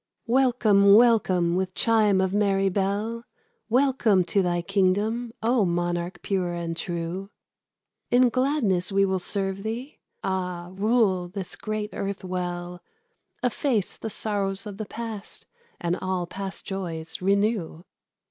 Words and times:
Welcome, 0.25 0.95
welcome, 0.95 1.53
with 1.55 1.75
chime 1.75 2.21
of 2.21 2.33
merry 2.33 2.69
bell, 2.69 3.23
Welcome 3.69 4.23
to 4.23 4.41
thy 4.41 4.63
kingdom, 4.63 5.31
O 5.43 5.63
monarch 5.63 6.23
pure 6.23 6.55
and 6.55 6.75
true! 6.75 7.29
In 8.09 8.29
gladness 8.29 8.91
we 8.91 9.05
will 9.05 9.19
serve 9.19 9.61
thee. 9.61 9.99
Ah! 10.23 10.69
rule 10.73 11.27
this 11.27 11.55
great 11.55 11.91
earth 11.93 12.23
well; 12.23 12.81
Efface 13.43 13.95
the 13.95 14.09
sorrows 14.09 14.65
of 14.65 14.77
the 14.77 14.87
past, 14.87 15.45
and 15.79 15.95
all 15.95 16.25
past 16.25 16.65
joys 16.65 17.21
renew. 17.21 17.83